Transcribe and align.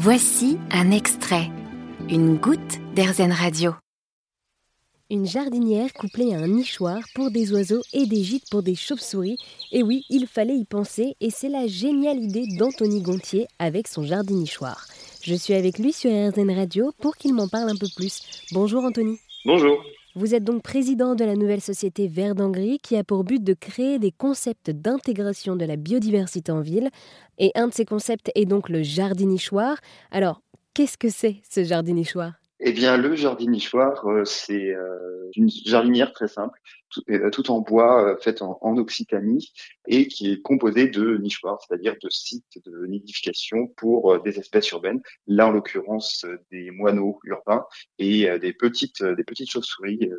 Voici 0.00 0.58
un 0.70 0.92
extrait, 0.92 1.50
une 2.08 2.36
goutte 2.36 2.78
d'Airzen 2.94 3.32
Radio. 3.32 3.72
Une 5.10 5.26
jardinière 5.26 5.92
couplée 5.92 6.32
à 6.34 6.38
un 6.38 6.46
nichoir 6.46 7.00
pour 7.16 7.32
des 7.32 7.52
oiseaux 7.52 7.82
et 7.92 8.06
des 8.06 8.22
gîtes 8.22 8.48
pour 8.48 8.62
des 8.62 8.76
chauves-souris. 8.76 9.38
Et 9.72 9.82
oui, 9.82 10.04
il 10.08 10.28
fallait 10.28 10.54
y 10.54 10.64
penser 10.64 11.16
et 11.20 11.30
c'est 11.30 11.48
la 11.48 11.66
géniale 11.66 12.20
idée 12.20 12.46
d'Anthony 12.56 13.02
Gontier 13.02 13.48
avec 13.58 13.88
son 13.88 14.04
jardin 14.04 14.34
nichoir. 14.34 14.86
Je 15.20 15.34
suis 15.34 15.54
avec 15.54 15.80
lui 15.80 15.92
sur 15.92 16.12
RZN 16.12 16.52
Radio 16.52 16.92
pour 17.00 17.16
qu'il 17.16 17.34
m'en 17.34 17.48
parle 17.48 17.68
un 17.68 17.76
peu 17.76 17.88
plus. 17.96 18.20
Bonjour 18.52 18.84
Anthony. 18.84 19.18
Bonjour. 19.44 19.82
Vous 20.18 20.34
êtes 20.34 20.42
donc 20.42 20.64
président 20.64 21.14
de 21.14 21.24
la 21.24 21.36
nouvelle 21.36 21.60
société 21.60 22.08
Verdangri 22.08 22.80
qui 22.82 22.96
a 22.96 23.04
pour 23.04 23.22
but 23.22 23.40
de 23.40 23.54
créer 23.54 24.00
des 24.00 24.10
concepts 24.10 24.68
d'intégration 24.68 25.54
de 25.54 25.64
la 25.64 25.76
biodiversité 25.76 26.50
en 26.50 26.60
ville. 26.60 26.90
Et 27.38 27.52
un 27.54 27.68
de 27.68 27.72
ces 27.72 27.84
concepts 27.84 28.28
est 28.34 28.44
donc 28.44 28.68
le 28.68 28.82
jardinichoir. 28.82 29.76
Alors, 30.10 30.42
qu'est-ce 30.74 30.98
que 30.98 31.08
c'est 31.08 31.36
ce 31.48 31.62
jardinichoir? 31.62 32.32
Eh 32.68 32.72
bien, 32.72 32.96
le 32.98 33.16
jardinichoir, 33.16 34.06
euh, 34.06 34.24
c'est 34.24 34.74
euh, 34.74 35.30
une 35.36 35.48
jardinière 35.48 36.12
très 36.12 36.28
simple, 36.28 36.60
tout, 36.90 37.02
euh, 37.10 37.30
en 37.48 37.60
bois, 37.60 38.18
faite 38.20 38.42
en, 38.42 38.76
Occitanie, 38.76 39.52
et 39.86 40.06
qui 40.06 40.32
est 40.32 40.42
composée 40.42 40.88
de 40.88 41.16
nichoirs, 41.16 41.58
c'est-à-dire 41.62 41.96
de 42.02 42.10
sites 42.10 42.58
de 42.66 42.86
nidification 42.86 43.68
pour 43.68 44.22
des 44.22 44.38
espèces 44.38 44.70
urbaines. 44.70 45.00
Là, 45.26 45.48
en 45.48 45.50
l'occurrence, 45.50 46.26
des 46.50 46.70
moineaux 46.70 47.20
urbains 47.24 47.64
et 47.98 48.28
des 48.38 48.52
petites, 48.52 49.02
des 49.02 49.24
petites 49.24 49.50
chauves-souris 49.50 50.10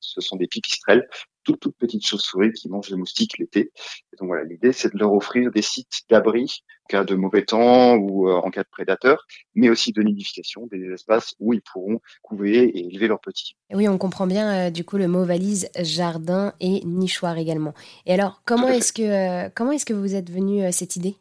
ce 0.00 0.20
sont 0.20 0.36
des 0.36 0.46
pipistrelles, 0.46 1.08
toutes, 1.46 1.60
toutes 1.60 1.76
petites 1.76 2.04
chauves-souris 2.04 2.52
qui 2.52 2.68
mangent 2.68 2.90
les 2.90 2.96
moustiques 2.96 3.38
l'été. 3.38 3.70
donc 4.18 4.28
voilà, 4.28 4.44
l'idée 4.44 4.72
c'est 4.72 4.92
de 4.92 4.98
leur 4.98 5.12
offrir 5.12 5.50
des 5.50 5.62
sites 5.62 6.02
d'abri 6.10 6.62
en 6.84 6.88
cas 6.88 7.04
de 7.04 7.14
mauvais 7.14 7.44
temps 7.44 7.94
ou 7.96 8.28
euh, 8.28 8.34
en 8.34 8.50
cas 8.50 8.62
de 8.62 8.68
prédateurs, 8.70 9.26
mais 9.54 9.70
aussi 9.70 9.92
de 9.92 10.02
nidification, 10.02 10.66
des 10.70 10.92
espaces 10.92 11.34
où 11.38 11.52
ils 11.52 11.62
pourront 11.62 12.00
couver 12.22 12.64
et 12.64 12.86
élever 12.86 13.08
leurs 13.08 13.20
petits. 13.20 13.56
Oui, 13.72 13.88
on 13.88 13.98
comprend 13.98 14.26
bien 14.26 14.66
euh, 14.66 14.70
du 14.70 14.84
coup 14.84 14.96
le 14.96 15.08
mot 15.08 15.24
valise, 15.24 15.68
jardin 15.80 16.52
et 16.60 16.84
nichoir 16.84 17.38
également. 17.38 17.74
Et 18.04 18.12
alors, 18.12 18.42
comment 18.44 18.68
est-ce 18.68 18.92
que 18.92 19.02
euh, 19.02 19.48
comment 19.54 19.72
est-ce 19.72 19.86
que 19.86 19.94
vous 19.94 20.14
êtes 20.14 20.30
venu 20.30 20.64
à 20.64 20.72
cette 20.72 20.96
idée? 20.96 21.16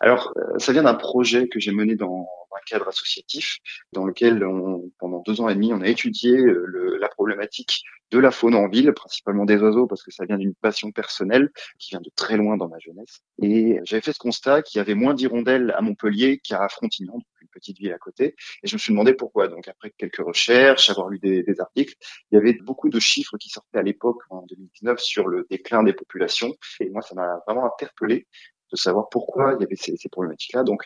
Alors, 0.00 0.32
ça 0.58 0.72
vient 0.72 0.82
d'un 0.82 0.94
projet 0.94 1.48
que 1.48 1.60
j'ai 1.60 1.72
mené 1.72 1.96
dans 1.96 2.26
un 2.52 2.60
cadre 2.66 2.88
associatif 2.88 3.58
dans 3.92 4.04
lequel 4.04 4.44
on, 4.44 4.90
pendant 4.98 5.20
deux 5.20 5.40
ans 5.40 5.48
et 5.48 5.54
demi, 5.54 5.72
on 5.72 5.80
a 5.80 5.88
étudié 5.88 6.36
euh, 6.36 6.64
le, 6.66 6.98
la 6.98 7.08
problématique 7.08 7.82
de 8.10 8.18
la 8.18 8.30
faune 8.30 8.54
en 8.54 8.68
ville, 8.68 8.92
principalement 8.92 9.44
des 9.44 9.56
oiseaux, 9.56 9.86
parce 9.86 10.02
que 10.02 10.10
ça 10.10 10.24
vient 10.24 10.38
d'une 10.38 10.54
passion 10.54 10.90
personnelle 10.90 11.50
qui 11.78 11.90
vient 11.90 12.00
de 12.00 12.10
très 12.16 12.36
loin 12.36 12.56
dans 12.56 12.68
ma 12.68 12.78
jeunesse. 12.80 13.20
Et 13.40 13.78
j'avais 13.84 14.02
fait 14.02 14.12
ce 14.12 14.18
constat 14.18 14.62
qu'il 14.62 14.78
y 14.78 14.80
avait 14.80 14.94
moins 14.94 15.14
d'hirondelles 15.14 15.72
à 15.76 15.80
Montpellier 15.80 16.40
qu'à 16.42 16.68
Frontignan, 16.68 17.20
une 17.40 17.48
petite 17.48 17.78
ville 17.78 17.92
à 17.92 17.98
côté. 17.98 18.34
Et 18.62 18.66
je 18.66 18.74
me 18.74 18.78
suis 18.78 18.92
demandé 18.92 19.14
pourquoi. 19.14 19.46
Donc 19.46 19.68
après 19.68 19.92
quelques 19.96 20.24
recherches, 20.24 20.90
avoir 20.90 21.08
lu 21.08 21.20
des, 21.20 21.44
des 21.44 21.60
articles, 21.60 21.94
il 22.30 22.34
y 22.34 22.38
avait 22.38 22.54
beaucoup 22.54 22.88
de 22.88 22.98
chiffres 22.98 23.36
qui 23.38 23.48
sortaient 23.48 23.78
à 23.78 23.82
l'époque, 23.82 24.22
en 24.30 24.44
2019, 24.46 24.98
sur 24.98 25.28
le 25.28 25.46
déclin 25.48 25.84
des 25.84 25.92
populations. 25.92 26.52
Et 26.80 26.90
moi, 26.90 27.02
ça 27.02 27.14
m'a 27.14 27.40
vraiment 27.46 27.66
interpellé 27.66 28.26
de 28.70 28.76
savoir 28.76 29.08
pourquoi 29.10 29.54
il 29.58 29.62
y 29.62 29.64
avait 29.64 29.76
ces, 29.76 29.96
ces 29.96 30.08
problématiques-là. 30.08 30.62
Donc, 30.62 30.82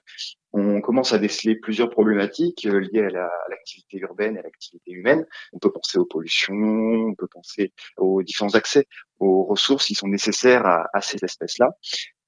on 0.53 0.81
commence 0.81 1.13
à 1.13 1.19
déceler 1.19 1.57
plusieurs 1.57 1.91
problématiques 1.91 2.67
euh, 2.67 2.81
liées 2.81 3.03
à 3.03 3.29
l'activité 3.51 3.99
urbaine 3.99 4.37
et 4.37 4.39
à 4.39 4.43
l'activité 4.43 4.93
humaine. 4.93 5.27
On 5.53 5.59
peut 5.59 5.73
penser 5.73 5.99
aux 5.99 6.07
pollutions, 6.07 6.55
on 6.55 7.15
peut 7.15 7.29
penser 7.29 7.73
aux 7.97 8.23
différents 8.23 8.55
accès 8.55 8.87
aux 9.19 9.45
ressources 9.45 9.87
qui 9.87 9.95
sont 9.95 10.09
nécessaires 10.09 10.65
à, 10.67 10.87
à 10.93 11.01
ces 11.01 11.19
espèces-là. 11.23 11.71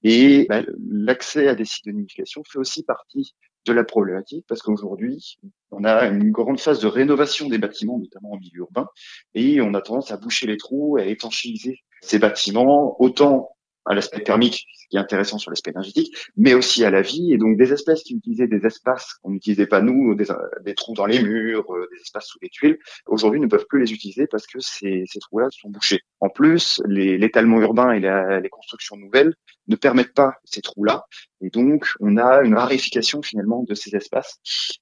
Et 0.03 0.47
bah, 0.49 0.63
l'accès 0.89 1.49
à 1.49 1.55
des 1.55 1.65
sites 1.65 1.87
de 1.87 1.93
nidification 1.93 2.43
fait 2.45 2.59
aussi 2.59 2.83
partie 2.85 3.35
de 3.65 3.73
la 3.73 3.85
problématique 3.85 4.45
parce 4.49 4.63
qu'aujourd'hui, 4.63 5.39
on 5.71 5.85
a 5.85 6.07
une 6.07 6.31
grande 6.31 6.61
phase 6.61 6.81
de 6.81 6.87
rénovation 6.87 7.49
des 7.49 7.59
bâtiments, 7.59 7.99
notamment 7.99 8.33
en 8.33 8.39
milieu 8.39 8.61
urbain, 8.61 8.87
et 9.35 9.61
on 9.61 9.75
a 9.75 9.81
tendance 9.81 10.13
à 10.13 10.17
boucher 10.17 10.47
les 10.47 10.57
trous, 10.57 10.97
à 10.99 11.05
étanchéiser 11.05 11.81
ces 12.03 12.19
bâtiments, 12.19 12.97
autant 13.01 13.56
à 13.87 13.95
l'aspect 13.95 14.23
thermique, 14.23 14.67
ce 14.75 14.89
qui 14.89 14.97
est 14.97 15.01
intéressant 15.01 15.39
sur 15.39 15.51
l'aspect 15.51 15.71
énergétique, 15.71 16.15
mais 16.37 16.55
aussi 16.55 16.85
à 16.85 16.91
la 16.91 17.03
vie. 17.03 17.33
Et 17.33 17.39
donc 17.39 17.57
des 17.57 17.73
espèces 17.73 18.03
qui 18.03 18.15
utilisaient 18.15 18.49
des 18.49 18.67
espaces 18.67 19.15
qu'on 19.23 19.31
n'utilisait 19.31 19.67
pas 19.67 19.81
nous, 19.81 20.15
des, 20.15 20.75
trous 20.75 20.95
dans 20.95 21.07
les 21.07 21.23
murs, 21.23 21.73
euh, 21.73 21.89
des 21.93 22.01
espaces 22.01 22.27
sous 22.27 22.39
les 22.43 22.49
tuiles, 22.49 22.79
aujourd'hui 23.07 23.41
ne 23.41 23.47
peuvent 23.47 23.67
plus 23.69 23.81
les 23.81 23.93
utiliser 23.93 24.27
parce 24.27 24.47
que 24.47 24.59
ces, 24.61 25.05
trous-là 25.21 25.49
sont 25.51 25.71
bouchés. 25.71 26.01
En 26.21 26.29
plus, 26.29 26.83
l'étalement 26.87 27.61
urbain 27.61 27.93
et 27.93 28.01
les 28.41 28.49
constructions 28.49 28.97
nouvelles 28.97 29.35
ne 29.69 29.77
permettent 29.77 30.15
pas 30.15 30.35
ces 30.45 30.63
trous-là. 30.63 31.05
Et 31.41 31.51
donc, 31.51 31.87
on 32.01 32.17
a 32.17 32.43
une 32.43 32.55
raréfication 32.55 33.23
finalement 33.23 33.63
de 33.63 33.75
ces 33.75 33.95
espaces, 33.95 34.39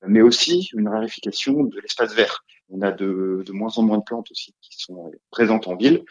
mais 0.06 0.22
aussi 0.22 0.70
une 0.74 0.88
raréfication 0.88 1.64
de 1.64 1.80
l'espace 1.80 2.14
vert. 2.14 2.44
On 2.70 2.82
a 2.82 2.92
de 2.92 3.44
moins 3.50 3.76
en 3.76 3.82
moins 3.82 3.98
de 3.98 4.04
plantes 4.04 4.30
aussi 4.30 4.54
qui 4.60 4.78
sont 4.78 5.10
présentes 5.30 5.68
en 5.68 5.76
ville 5.76 6.04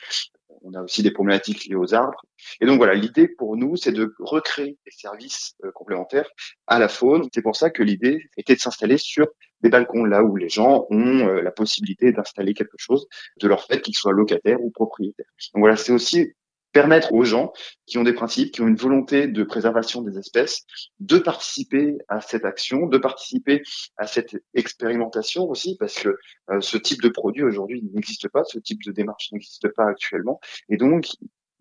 on 0.64 0.74
a 0.74 0.82
aussi 0.82 1.04
des 1.04 1.12
problématiques 1.12 1.66
liées 1.66 1.76
aux 1.76 1.94
arbres. 1.94 2.26
Et 2.62 2.66
donc 2.66 2.78
voilà, 2.78 2.94
l'idée 2.94 3.28
pour 3.28 3.58
nous, 3.58 3.76
c'est 3.76 3.92
de 3.92 4.14
recréer 4.20 4.78
des 4.86 4.92
services 4.92 5.56
euh, 5.64 5.72
complémentaires 5.72 6.30
à 6.68 6.80
la 6.80 6.88
faune. 6.88 7.28
C'est 7.34 7.42
pour 7.42 7.56
ça 7.56 7.70
que 7.70 7.84
l'idée 7.84 8.30
était 8.38 8.56
de 8.56 8.60
s'installer 8.60 8.98
sur 8.98 9.28
des 9.62 9.70
balcons 9.70 10.06
là 10.06 10.24
où 10.24 10.36
les 10.36 10.50
gens 10.50 10.86
ont 10.90 11.28
euh, 11.28 11.42
la 11.42 11.52
possibilité 11.52 12.12
d'installer 12.12 12.54
quelque 12.54 12.78
chose 12.78 13.08
de 13.40 13.48
leur 13.48 13.66
fait, 13.66 13.82
qu'ils 13.82 13.96
soient 13.96 14.14
locataires 14.14 14.62
ou 14.62 14.72
propriétaires. 14.72 15.32
Donc 15.54 15.62
voilà, 15.62 15.76
c'est 15.76 15.94
aussi 15.94 16.34
permettre 16.74 17.14
aux 17.14 17.24
gens 17.24 17.54
qui 17.86 17.98
ont 17.98 18.04
des 18.04 18.14
principes, 18.14 18.52
qui 18.52 18.62
ont 18.62 18.68
une 18.68 18.76
volonté 18.76 19.28
de 19.28 19.44
préservation 19.44 20.02
des 20.02 20.18
espèces, 20.18 20.66
de 21.00 21.20
participer 21.20 21.98
à 22.10 22.20
cette 22.20 22.44
action, 22.44 22.88
de 22.88 22.98
participer 22.98 23.62
à 23.96 24.08
cette 24.08 24.36
expérimentation 24.56 25.44
aussi, 25.44 25.78
parce 25.80 25.98
que 26.00 26.18
euh, 26.50 26.60
ce 26.60 26.78
type 26.78 27.02
de 27.02 27.10
produit 27.10 27.44
aujourd'hui 27.44 27.84
n'existe 27.94 28.28
pas, 28.28 28.44
ce 28.44 28.60
type 28.60 28.84
de 28.84 28.92
démarche 28.92 29.32
n'existe 29.32 29.70
pas 29.70 29.86
actuellement, 29.86 30.42
et 30.68 30.78
donc 30.78 31.08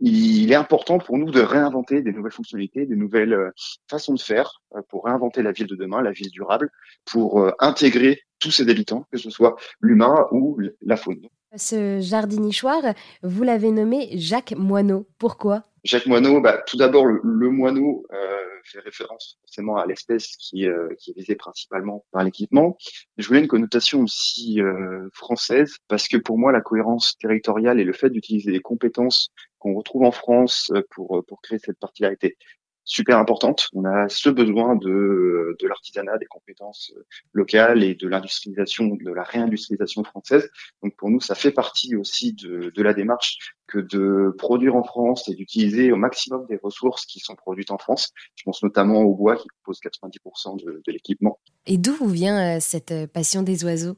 il 0.01 0.51
est 0.51 0.57
important 0.57 0.99
pour 0.99 1.17
nous 1.17 1.31
de 1.31 1.41
réinventer 1.41 2.03
des 2.03 2.13
nouvelles 2.13 2.33
fonctionnalités, 2.33 2.87
des 2.87 2.97
nouvelles 2.97 3.35
euh, 3.35 3.51
façons 3.89 4.15
de 4.15 4.21
faire 4.21 4.63
euh, 4.75 4.83
pour 4.89 5.05
réinventer 5.05 5.43
la 5.43 5.53
ville 5.53 5.69
de 5.69 5.77
demain, 5.77 6.03
la 6.03 6.13
ville 6.13 6.31
durable, 6.31 6.71
pour 7.05 7.53
intégrer 7.59 8.23
tous 8.39 8.51
ses 8.51 8.69
habitants, 8.69 9.07
que 9.13 9.19
ce 9.19 9.31
soit 9.31 9.57
l'humain 9.81 10.27
ou 10.33 10.59
la 10.81 10.97
faune. 10.97 11.29
Ce 11.57 12.01
jardinichoir, 12.01 12.83
vous 13.23 13.43
l'avez 13.43 13.71
nommé 13.71 14.09
Jacques 14.15 14.55
Moineau. 14.57 15.07
Pourquoi? 15.19 15.63
Jacques 15.85 16.07
Moineau, 16.07 16.41
bah, 16.41 16.63
tout 16.67 16.79
d'abord, 16.79 17.05
le, 17.05 17.51
moineau 17.51 18.07
euh, 18.13 18.37
fait 18.65 18.79
référence 18.79 19.39
forcément 19.43 19.77
à 19.77 19.85
l'espèce 19.85 20.37
qui, 20.39 20.67
euh, 20.67 20.89
qui, 20.99 21.11
est 21.11 21.15
visée 21.15 21.35
principalement 21.35 22.07
par 22.11 22.25
l'équipement. 22.25 22.79
Je 23.19 23.27
voulais 23.27 23.41
une 23.41 23.49
connotation 23.49 24.03
aussi 24.03 24.63
euh, 24.63 25.09
française 25.13 25.77
parce 25.89 26.09
que 26.09 26.17
pour 26.17 26.39
moi, 26.39 26.53
la 26.53 26.63
cohérence 26.63 27.19
territoriale 27.19 27.81
et 27.81 27.85
le 27.85 27.93
fait 27.93 28.11
d'utiliser 28.11 28.51
des 28.51 28.61
compétences 28.61 29.31
qu'on 29.59 29.75
retrouve 29.75 30.05
en 30.05 30.13
France 30.13 30.73
pour, 30.91 31.23
pour 31.27 31.43
créer 31.43 31.59
cette 31.59 31.79
particularité 31.79 32.39
super 32.85 33.19
importante. 33.19 33.69
On 33.73 33.85
a 33.85 34.09
ce 34.09 34.29
besoin 34.29 34.77
de, 34.77 35.57
de 35.59 35.67
l'artisanat, 35.67 36.19
des 36.19 36.27
compétences 36.27 36.93
locales 37.33 37.83
et 37.83 37.95
de 37.95 38.09
l'industrialisation, 38.09 38.87
de 38.87 39.13
la 39.13 39.23
réindustrialisation 39.23 40.05
française. 40.05 40.51
Donc 40.83 40.97
pour 40.97 41.11
nous, 41.11 41.21
ça 41.21 41.35
fait 41.35 41.53
partie 41.53 41.97
aussi 41.97 42.33
de, 42.35 42.73
de 42.75 42.83
la 42.83 42.95
démarche 42.95 43.39
que 43.67 43.79
de 43.79 44.35
produire 44.37 44.77
en 44.77 44.85
France 44.85 45.29
et 45.29 45.35
d'utiliser 45.35 45.93
au 45.93 45.97
maximum 45.97 46.47
des 46.49 46.59
ressources 46.63 47.07
qui 47.07 47.21
sont 47.21 47.37
produites 47.37 47.71
en 47.71 47.79
France. 47.79 48.13
Je 48.35 48.43
pense 48.45 48.63
notamment 48.63 49.03
au 49.03 49.15
bois 49.15 49.37
qui 49.37 49.49
compose 49.49 49.81
90% 49.81 50.65
de, 50.65 50.83
de 50.85 50.93
l'équipement. 50.93 51.39
Et 51.67 51.79
d'où 51.79 51.95
vous 51.95 52.09
vient 52.09 52.57
euh, 52.57 52.61
cette 52.61 53.07
passion 53.13 53.43
des 53.43 53.65
oiseaux? 53.65 53.97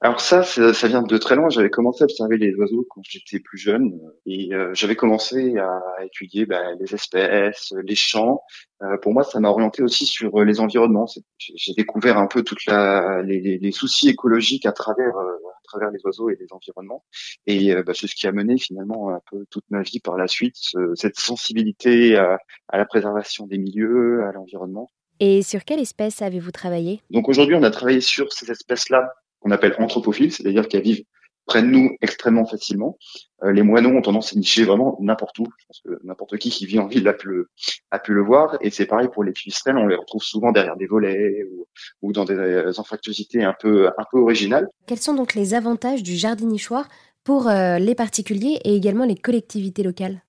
Alors 0.00 0.20
ça, 0.20 0.42
ça, 0.42 0.88
vient 0.88 1.02
de 1.02 1.18
très 1.18 1.36
loin. 1.36 1.48
J'avais 1.48 1.70
commencé 1.70 2.02
à 2.02 2.04
observer 2.04 2.36
les 2.36 2.54
oiseaux 2.54 2.86
quand 2.88 3.00
j'étais 3.04 3.40
plus 3.40 3.58
jeune 3.58 3.98
et 4.26 4.52
euh, 4.52 4.70
j'avais 4.74 4.96
commencé 4.96 5.56
à 5.58 6.04
étudier 6.04 6.46
bah, 6.46 6.74
les 6.78 6.94
espèces, 6.94 7.72
les 7.84 7.94
champs. 7.94 8.42
Euh, 8.82 8.96
pour 8.98 9.12
moi, 9.12 9.24
ça 9.24 9.40
m'a 9.40 9.50
orienté 9.50 9.82
aussi 9.82 10.06
sur 10.06 10.40
euh, 10.40 10.44
les 10.44 10.60
environnements. 10.60 11.06
J'ai 11.38 11.74
découvert 11.74 12.18
un 12.18 12.26
peu 12.26 12.42
toute 12.42 12.64
la 12.66 13.22
les, 13.22 13.58
les, 13.58 13.72
soucis 13.72 14.08
écologiques 14.08 14.66
à 14.66 14.72
travers 14.72 15.16
à 15.16 15.62
travers 15.64 15.90
les 15.90 16.00
oiseaux 16.04 16.30
et 16.30 16.36
les 16.40 16.46
environnements. 16.50 17.04
Et 17.46 17.74
bah, 17.82 17.92
c'est 17.94 18.06
ce 18.06 18.14
qui 18.14 18.26
a 18.26 18.32
mené 18.32 18.58
finalement 18.58 19.10
un 19.10 19.20
peu 19.30 19.44
toute 19.50 19.64
ma 19.70 19.82
vie 19.82 20.00
par 20.00 20.16
la 20.16 20.26
suite, 20.26 20.56
cette 20.94 21.18
sensibilité 21.18 22.16
à, 22.16 22.38
à 22.68 22.78
la 22.78 22.84
préservation 22.84 23.46
des 23.46 23.58
milieux, 23.58 24.24
à 24.24 24.32
l'environnement. 24.32 24.90
Et 25.20 25.42
sur 25.42 25.64
quelle 25.64 25.80
espèce 25.80 26.22
avez-vous 26.22 26.50
travaillé? 26.50 27.02
Donc 27.10 27.28
aujourd'hui, 27.28 27.54
on 27.54 27.62
a 27.62 27.70
travaillé 27.70 28.00
sur 28.00 28.32
ces 28.32 28.50
espèces-là 28.50 29.12
qu'on 29.40 29.50
appelle 29.50 29.74
anthropophiles, 29.78 30.32
c'est-à-dire 30.32 30.68
qu'elles 30.68 30.82
vivent 30.82 31.04
près 31.46 31.62
de 31.62 31.66
nous 31.66 31.96
extrêmement 32.00 32.46
facilement. 32.46 32.96
Euh, 33.42 33.52
les 33.52 33.62
moineaux 33.62 33.90
ont 33.90 34.02
tendance 34.02 34.32
à 34.32 34.36
nicher 34.36 34.64
vraiment 34.64 34.96
n'importe 35.00 35.38
où. 35.40 35.46
Je 35.58 35.66
pense 35.66 35.80
que 35.84 36.06
n'importe 36.06 36.36
qui 36.38 36.50
qui 36.50 36.64
vit 36.66 36.78
en 36.78 36.86
ville 36.86 37.08
a 37.08 37.12
pu 37.12 37.28
le, 37.28 37.48
a 37.90 37.98
pu 37.98 38.12
le 38.12 38.22
voir. 38.22 38.56
Et 38.60 38.70
c'est 38.70 38.86
pareil 38.86 39.08
pour 39.12 39.24
les 39.24 39.32
pipistrelles, 39.32 39.76
on 39.76 39.86
les 39.86 39.96
retrouve 39.96 40.22
souvent 40.22 40.52
derrière 40.52 40.76
des 40.76 40.86
volets 40.86 41.44
ou, 41.50 41.66
ou 42.02 42.12
dans 42.12 42.24
des 42.24 42.34
euh, 42.34 42.72
anfractuosités 42.76 43.42
un 43.42 43.54
peu, 43.58 43.88
un 43.88 44.04
peu 44.12 44.18
originales. 44.18 44.68
Quels 44.86 44.98
sont 45.00 45.14
donc 45.14 45.34
les 45.34 45.54
avantages 45.54 46.02
du 46.02 46.14
jardinichoir 46.14 46.88
pour 47.24 47.48
euh, 47.48 47.78
les 47.78 47.94
particuliers 47.94 48.60
et 48.64 48.76
également 48.76 49.04
les 49.04 49.16
collectivités 49.16 49.82
locales? 49.82 50.22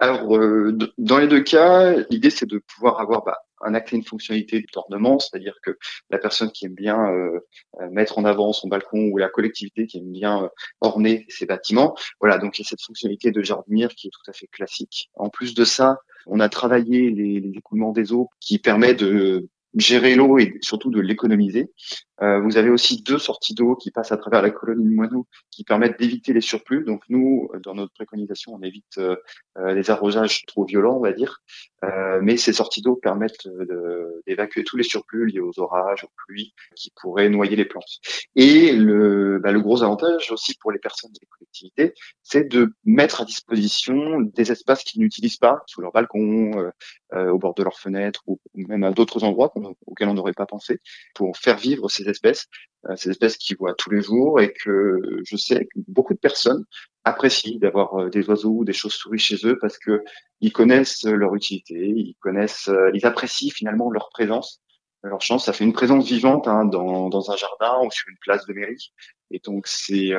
Alors, 0.00 0.28
dans 0.98 1.18
les 1.18 1.28
deux 1.28 1.42
cas, 1.42 1.94
l'idée 2.10 2.30
c'est 2.30 2.48
de 2.48 2.60
pouvoir 2.74 3.00
avoir 3.00 3.24
bah, 3.24 3.38
un 3.64 3.74
et 3.74 3.82
une 3.92 4.04
fonctionnalité 4.04 4.64
d'ornement, 4.72 5.18
c'est-à-dire 5.18 5.56
que 5.62 5.76
la 6.10 6.18
personne 6.18 6.50
qui 6.50 6.66
aime 6.66 6.74
bien 6.74 7.10
euh, 7.10 7.40
euh, 7.80 7.90
mettre 7.90 8.18
en 8.18 8.24
avant 8.24 8.52
son 8.52 8.68
balcon 8.68 9.08
ou 9.12 9.18
la 9.18 9.28
collectivité 9.28 9.86
qui 9.86 9.98
aime 9.98 10.12
bien 10.12 10.48
orner 10.80 11.26
ses 11.28 11.46
bâtiments. 11.46 11.94
Voilà, 12.20 12.38
donc 12.38 12.58
il 12.58 12.62
y 12.62 12.64
a 12.64 12.68
cette 12.68 12.82
fonctionnalité 12.82 13.30
de 13.30 13.42
jardinière 13.42 13.90
qui 13.90 14.08
est 14.08 14.10
tout 14.10 14.30
à 14.30 14.32
fait 14.32 14.46
classique. 14.48 15.10
En 15.14 15.28
plus 15.28 15.54
de 15.54 15.64
ça, 15.64 15.98
on 16.26 16.40
a 16.40 16.48
travaillé 16.48 17.10
les, 17.10 17.40
les 17.40 17.58
écoulements 17.58 17.92
des 17.92 18.12
eaux 18.12 18.28
qui 18.40 18.58
permet 18.58 18.94
de 18.94 19.48
gérer 19.76 20.14
l'eau 20.14 20.38
et 20.38 20.58
surtout 20.62 20.90
de 20.90 21.00
l'économiser. 21.00 21.72
Euh, 22.22 22.40
vous 22.40 22.56
avez 22.56 22.70
aussi 22.70 23.02
deux 23.02 23.18
sorties 23.18 23.54
d'eau 23.54 23.74
qui 23.74 23.90
passent 23.90 24.12
à 24.12 24.16
travers 24.16 24.42
la 24.42 24.50
colonie 24.50 24.84
de 24.84 24.94
moineaux 24.94 25.26
qui 25.50 25.64
permettent 25.64 25.98
d'éviter 25.98 26.32
les 26.32 26.40
surplus. 26.40 26.84
Donc 26.84 27.02
nous, 27.08 27.48
dans 27.62 27.74
notre 27.74 27.92
préconisation, 27.92 28.54
on 28.54 28.62
évite 28.62 28.98
euh, 28.98 29.16
euh, 29.58 29.74
les 29.74 29.90
arrosages 29.90 30.44
trop 30.46 30.64
violents, 30.64 30.96
on 30.96 31.00
va 31.00 31.12
dire. 31.12 31.42
mais 32.22 32.36
ces 32.38 32.54
sorties 32.54 32.80
d'eau 32.80 32.96
permettent 32.96 33.46
d'évacuer 34.26 34.64
tous 34.64 34.76
les 34.78 34.84
surplus 34.84 35.26
liés 35.26 35.40
aux 35.40 35.58
orages, 35.58 36.04
aux 36.04 36.12
pluies, 36.16 36.54
qui 36.76 36.90
pourraient 36.98 37.28
noyer 37.28 37.56
les 37.56 37.66
plantes. 37.66 38.00
Et 38.36 38.72
le, 38.72 39.38
bah, 39.42 39.52
le 39.52 39.60
gros 39.60 39.82
avantage 39.82 40.30
aussi 40.32 40.54
pour 40.60 40.72
les 40.72 40.78
personnes 40.78 41.12
des 41.12 41.26
collectivités, 41.26 41.94
c'est 42.22 42.48
de 42.48 42.72
mettre 42.84 43.20
à 43.20 43.24
disposition 43.26 44.20
des 44.20 44.50
espaces 44.50 44.82
qu'ils 44.84 45.02
n'utilisent 45.02 45.36
pas, 45.36 45.62
sous 45.66 45.82
leur 45.82 45.92
balcon, 45.92 46.72
au 47.12 47.38
bord 47.38 47.54
de 47.54 47.62
leurs 47.62 47.78
fenêtres, 47.78 48.22
ou 48.26 48.40
même 48.54 48.84
à 48.84 48.90
d'autres 48.90 49.22
endroits 49.24 49.52
auxquels 49.86 50.08
on 50.08 50.14
n'aurait 50.14 50.32
pas 50.32 50.46
pensé, 50.46 50.80
pour 51.14 51.36
faire 51.36 51.58
vivre 51.58 51.90
ces 51.90 52.03
espèces, 52.08 52.46
euh, 52.88 52.96
ces 52.96 53.10
espèces 53.10 53.36
qui 53.36 53.54
voient 53.54 53.74
tous 53.74 53.90
les 53.90 54.02
jours 54.02 54.40
et 54.40 54.52
que 54.52 55.00
je 55.24 55.36
sais 55.36 55.64
que 55.66 55.80
beaucoup 55.88 56.14
de 56.14 56.18
personnes 56.18 56.64
apprécient 57.04 57.58
d'avoir 57.58 57.94
euh, 57.94 58.10
des 58.10 58.28
oiseaux 58.28 58.50
ou 58.50 58.64
des 58.64 58.72
chauves-souris 58.72 59.18
chez 59.18 59.36
eux 59.46 59.58
parce 59.60 59.78
que 59.78 60.02
ils 60.40 60.52
connaissent 60.52 61.04
leur 61.04 61.34
utilité, 61.34 61.74
ils 61.74 62.16
connaissent, 62.20 62.68
euh, 62.68 62.90
ils 62.94 63.06
apprécient 63.06 63.50
finalement 63.50 63.90
leur 63.90 64.10
présence, 64.10 64.60
leur 65.02 65.20
chance. 65.20 65.46
Ça 65.46 65.52
fait 65.52 65.64
une 65.64 65.72
présence 65.72 66.06
vivante 66.06 66.48
hein, 66.48 66.64
dans, 66.64 67.30
un 67.30 67.36
jardin 67.36 67.78
ou 67.84 67.90
sur 67.90 68.08
une 68.08 68.18
place 68.20 68.46
de 68.46 68.52
mairie. 68.52 68.92
Et 69.30 69.40
donc 69.44 69.66
c'est 69.66 70.12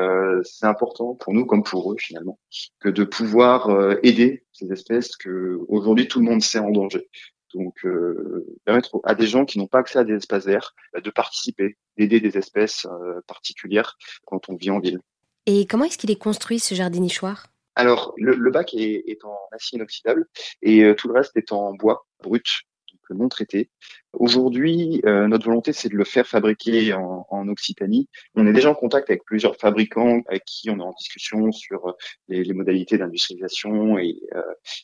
c'est 0.44 0.66
important 0.66 1.16
pour 1.16 1.34
nous 1.34 1.46
comme 1.46 1.64
pour 1.64 1.94
eux 1.94 1.96
finalement 1.98 2.40
que 2.80 2.90
de 2.90 3.04
pouvoir 3.04 3.70
aider 4.04 4.44
ces 4.52 4.72
espèces 4.72 5.16
que 5.16 5.60
aujourd'hui 5.70 6.08
tout 6.08 6.20
le 6.20 6.26
monde 6.26 6.42
sait 6.42 6.60
en 6.60 6.72
danger. 6.72 7.08
Donc, 7.56 7.86
euh, 7.86 8.46
permettre 8.66 9.00
à 9.06 9.16
des 9.16 9.28
gens 9.28 9.46
qui 9.46 9.60
n'ont 9.60 9.68
pas 9.68 9.80
accès 9.80 9.98
à 9.98 10.04
des 10.04 10.16
espaces 10.16 10.46
verts 10.46 10.76
bah, 10.94 11.00
de 11.00 11.10
participer, 11.10 11.78
d'aider 11.98 12.20
des 12.20 12.38
espèces 12.38 12.86
euh, 12.86 13.22
particulières 13.28 13.98
quand 14.26 14.50
on 14.50 14.56
vit 14.56 14.72
en 14.72 14.80
ville. 14.80 15.00
Et 15.46 15.66
comment 15.66 15.86
est-ce 15.86 15.98
qu'il 15.98 16.12
est 16.12 16.22
construit 16.22 16.60
ce 16.60 16.76
jardin 16.76 17.00
nichoir? 17.00 17.48
Alors, 17.76 18.14
le, 18.18 18.52
bac 18.52 18.74
est, 18.74 19.24
en 19.24 19.38
acier 19.54 19.78
inoxydable 19.78 20.28
et 20.62 20.84
euh, 20.84 20.96
tout 20.96 21.08
le 21.08 21.14
reste 21.14 21.36
est 21.38 21.54
en 21.54 21.74
bois 21.74 22.06
brut, 22.22 22.46
donc 22.92 23.18
non 23.18 23.30
traité. 23.30 23.70
Aujourd'hui, 24.14 25.02
notre 25.04 25.46
volonté, 25.46 25.74
c'est 25.74 25.90
de 25.90 25.96
le 25.96 26.06
faire 26.06 26.26
fabriquer 26.26 26.94
en, 26.94 27.48
Occitanie. 27.50 28.08
On 28.34 28.48
est 28.48 28.54
déjà 28.54 28.72
en 28.72 28.76
contact 28.76 29.10
avec 29.10 29.24
plusieurs 29.26 29.58
fabricants 29.58 30.22
avec 30.28 30.46
qui 30.46 30.70
on 30.70 30.78
est 30.78 30.84
en 30.84 30.94
discussion 30.98 31.52
sur 31.52 31.96
les, 32.30 32.54
modalités 32.54 32.98
d'industrialisation 32.98 34.00
et, 34.00 34.22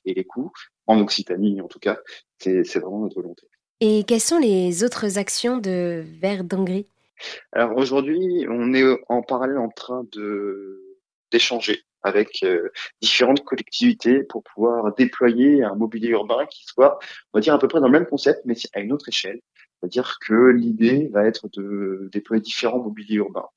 et 0.06 0.14
les 0.14 0.26
coûts 0.26 0.52
en 0.88 1.00
Occitanie 1.00 1.62
en 1.62 1.68
tout 1.68 1.80
cas. 1.80 1.98
C'est 2.38 2.80
vraiment 2.80 3.00
notre 3.00 3.16
volonté. 3.16 3.48
Et 3.80 4.04
quelles 4.04 4.22
sont 4.22 4.38
les 4.38 4.84
autres 4.84 5.18
actions 5.18 5.58
de 5.58 6.04
Vert 6.22 6.44
d'Angry 6.44 6.88
Alors 7.52 7.78
aujourd'hui, 7.78 8.46
on 8.50 8.74
est 8.74 8.84
en 9.10 9.22
parallèle 9.22 9.58
en 9.58 9.70
train 9.70 10.06
de 10.12 10.82
d'échanger 11.32 11.84
avec 12.04 12.44
euh, 12.44 12.70
différentes 13.02 13.44
collectivités 13.44 14.24
pour 14.24 14.44
pouvoir 14.44 14.94
déployer 14.96 15.64
un 15.64 15.76
mobilier 15.76 16.10
urbain 16.10 16.46
qui 16.48 16.66
soit, 16.66 17.00
on 17.32 17.38
va 17.38 17.42
dire, 17.42 17.54
à 17.54 17.60
peu 17.60 17.68
près 17.68 17.80
dans 17.80 17.88
le 17.88 17.92
même 17.92 18.08
concept, 18.08 18.42
mais 18.46 18.56
à 18.74 18.80
une 18.80 18.92
autre 18.92 19.08
échelle. 19.08 19.40
C'est-à-dire 19.80 20.18
que 20.20 20.50
l'idée 20.50 21.10
va 21.12 21.26
être 21.26 21.48
de 21.54 22.10
déployer 22.12 22.42
différents 22.42 22.80
mobiliers 22.80 23.16
urbains 23.16 23.48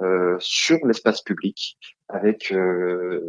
euh, 0.00 0.36
sur 0.40 0.78
l'espace 0.86 1.22
public 1.22 1.78
avec 2.12 2.52
euh, 2.52 3.20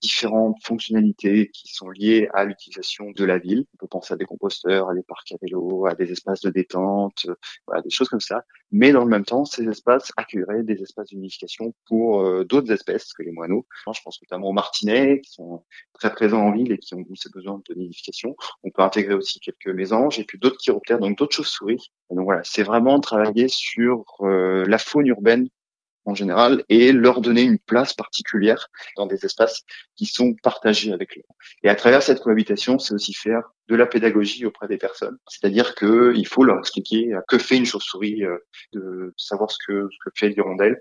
différentes 0.00 0.56
fonctionnalités 0.62 1.50
qui 1.52 1.68
sont 1.68 1.90
liées 1.90 2.28
à 2.32 2.44
l'utilisation 2.44 3.10
de 3.10 3.24
la 3.24 3.38
ville. 3.38 3.66
On 3.74 3.76
peut 3.78 3.88
penser 3.88 4.14
à 4.14 4.16
des 4.16 4.24
composteurs, 4.24 4.88
à 4.88 4.94
des 4.94 5.02
parcs 5.02 5.32
à 5.32 5.36
vélo, 5.42 5.86
à 5.86 5.94
des 5.94 6.10
espaces 6.12 6.40
de 6.40 6.50
détente, 6.50 7.26
euh, 7.28 7.34
voilà, 7.66 7.82
des 7.82 7.90
choses 7.90 8.08
comme 8.08 8.20
ça. 8.20 8.44
Mais 8.70 8.92
dans 8.92 9.04
le 9.04 9.10
même 9.10 9.24
temps, 9.24 9.44
ces 9.44 9.68
espaces 9.68 10.12
accueilleraient 10.16 10.62
des 10.62 10.80
espaces 10.80 11.08
d'unification 11.08 11.74
pour 11.86 12.22
euh, 12.22 12.44
d'autres 12.44 12.72
espèces 12.72 13.12
que 13.12 13.22
les 13.22 13.32
moineaux. 13.32 13.66
Je 13.92 14.00
pense 14.04 14.20
notamment 14.22 14.48
aux 14.48 14.52
martinets 14.52 15.20
qui 15.20 15.32
sont 15.32 15.64
très 15.92 16.12
présents 16.12 16.46
en 16.46 16.52
ville 16.52 16.72
et 16.72 16.78
qui 16.78 16.94
ont 16.94 17.04
ces 17.14 17.30
besoins 17.30 17.60
de 17.68 17.74
nidification. 17.74 18.36
On 18.62 18.70
peut 18.70 18.82
intégrer 18.82 19.14
aussi 19.14 19.40
quelques 19.40 19.74
mésanges 19.74 20.20
et 20.20 20.24
puis 20.24 20.38
d'autres 20.38 20.58
chiroptères, 20.58 21.00
donc 21.00 21.18
d'autres 21.18 21.34
chauves-souris. 21.34 21.90
Donc 22.10 22.24
voilà, 22.24 22.42
c'est 22.44 22.62
vraiment 22.62 23.00
travailler 23.00 23.48
sur 23.48 24.04
la 24.20 24.78
faune 24.78 25.06
urbaine 25.06 25.48
en 26.04 26.14
général 26.14 26.64
et 26.68 26.92
leur 26.92 27.20
donner 27.20 27.42
une 27.42 27.58
place 27.58 27.92
particulière 27.92 28.68
dans 28.96 29.06
des 29.06 29.24
espaces 29.24 29.62
qui 29.96 30.06
sont 30.06 30.34
partagés 30.42 30.92
avec 30.92 31.18
eux. 31.18 31.22
Et 31.62 31.68
à 31.68 31.74
travers 31.74 32.02
cette 32.02 32.20
cohabitation, 32.20 32.78
c'est 32.78 32.94
aussi 32.94 33.12
faire 33.12 33.42
de 33.68 33.76
la 33.76 33.86
pédagogie 33.86 34.46
auprès 34.46 34.68
des 34.68 34.78
personnes. 34.78 35.18
C'est-à-dire 35.28 35.74
que 35.74 36.12
il 36.16 36.26
faut 36.26 36.44
leur 36.44 36.58
expliquer 36.58 37.12
que 37.28 37.38
fait 37.38 37.56
une 37.56 37.66
chauve-souris, 37.66 38.24
euh, 38.24 38.36
de 38.72 39.14
savoir 39.16 39.50
ce 39.50 39.58
que, 39.66 39.88
ce 39.90 39.96
que 40.04 40.10
fait 40.16 40.28
l'hirondelle, 40.30 40.80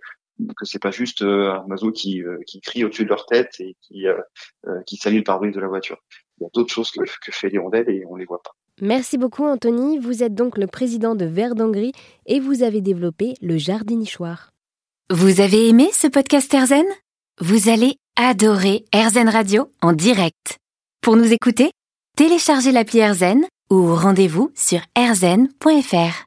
que 0.58 0.66
c'est 0.66 0.82
pas 0.82 0.92
juste 0.92 1.22
euh, 1.22 1.52
un 1.52 1.66
oiseau 1.70 1.92
qui, 1.92 2.24
euh, 2.24 2.40
qui 2.48 2.62
crie 2.62 2.86
au-dessus 2.86 3.04
de 3.04 3.10
leur 3.10 3.26
tête 3.26 3.56
et 3.60 3.76
qui, 3.82 4.06
qui 4.86 4.98
salue 4.98 5.18
le 5.18 5.24
pare-brise 5.24 5.54
de 5.54 5.60
la 5.60 5.68
voiture. 5.68 5.98
Il 6.40 6.44
y 6.44 6.46
a 6.46 6.50
d'autres 6.54 6.74
choses 6.74 6.92
que, 6.92 7.02
que 7.04 7.32
fait 7.32 7.50
l'hirondelle 7.50 7.90
et 7.90 8.04
on 8.08 8.16
les 8.16 8.26
voit 8.26 8.42
pas. 8.42 8.52
Merci 8.82 9.18
beaucoup 9.18 9.44
Anthony, 9.44 9.98
vous 9.98 10.24
êtes 10.24 10.34
donc 10.34 10.58
le 10.58 10.66
président 10.66 11.14
de 11.14 11.26
Verdangry 11.26 11.92
et 12.26 12.40
vous 12.40 12.64
avez 12.64 12.80
développé 12.80 13.34
le 13.42 13.58
jardin 13.58 13.98
nichoir. 13.98 14.52
Vous 15.12 15.42
avez 15.42 15.68
aimé 15.68 15.90
ce 15.92 16.06
podcast 16.06 16.54
Erzen 16.54 16.86
Vous 17.42 17.68
allez 17.68 17.96
adorer 18.16 18.86
Erzen 18.94 19.28
Radio 19.28 19.72
en 19.82 19.92
direct. 19.92 20.60
Pour 21.02 21.16
nous 21.16 21.34
écouter, 21.34 21.72
téléchargez 22.16 22.72
l'appli 22.72 23.00
Erzen 23.00 23.44
ou 23.72 23.96
rendez-vous 23.96 24.52
sur 24.54 24.82
erzen.fr. 24.96 26.26